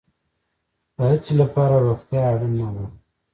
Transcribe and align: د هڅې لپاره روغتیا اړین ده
د 0.95 0.97
هڅې 1.11 1.33
لپاره 1.41 1.75
روغتیا 1.87 2.21
اړین 2.33 2.69
ده 2.75 2.85